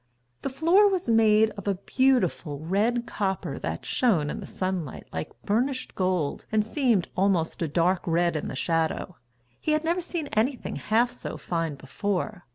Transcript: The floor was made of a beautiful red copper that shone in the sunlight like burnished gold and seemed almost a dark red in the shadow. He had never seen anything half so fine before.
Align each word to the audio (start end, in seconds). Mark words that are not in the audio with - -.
The 0.41 0.49
floor 0.49 0.89
was 0.89 1.11
made 1.11 1.51
of 1.51 1.67
a 1.67 1.75
beautiful 1.75 2.57
red 2.59 3.05
copper 3.05 3.59
that 3.59 3.85
shone 3.85 4.31
in 4.31 4.39
the 4.39 4.47
sunlight 4.47 5.05
like 5.13 5.29
burnished 5.43 5.93
gold 5.93 6.47
and 6.51 6.65
seemed 6.65 7.09
almost 7.15 7.61
a 7.61 7.67
dark 7.67 8.01
red 8.07 8.35
in 8.35 8.47
the 8.47 8.55
shadow. 8.55 9.17
He 9.59 9.73
had 9.73 9.83
never 9.83 10.01
seen 10.01 10.25
anything 10.33 10.77
half 10.77 11.11
so 11.11 11.37
fine 11.37 11.75
before. 11.75 12.45